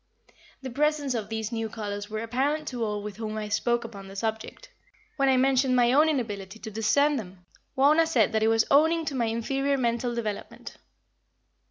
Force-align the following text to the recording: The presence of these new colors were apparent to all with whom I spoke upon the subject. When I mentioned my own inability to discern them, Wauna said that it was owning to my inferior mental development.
The 0.63 0.71
presence 0.71 1.13
of 1.13 1.29
these 1.29 1.51
new 1.51 1.69
colors 1.69 2.09
were 2.09 2.21
apparent 2.23 2.67
to 2.69 2.83
all 2.83 3.03
with 3.03 3.17
whom 3.17 3.37
I 3.37 3.49
spoke 3.49 3.83
upon 3.83 4.07
the 4.07 4.15
subject. 4.15 4.71
When 5.15 5.29
I 5.29 5.37
mentioned 5.37 5.75
my 5.75 5.93
own 5.93 6.09
inability 6.09 6.57
to 6.57 6.71
discern 6.71 7.17
them, 7.17 7.45
Wauna 7.77 8.07
said 8.07 8.31
that 8.31 8.41
it 8.41 8.47
was 8.47 8.65
owning 8.71 9.05
to 9.05 9.13
my 9.15 9.25
inferior 9.25 9.77
mental 9.77 10.15
development. 10.15 10.75